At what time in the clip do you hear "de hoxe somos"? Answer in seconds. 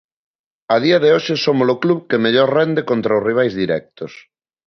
1.03-1.67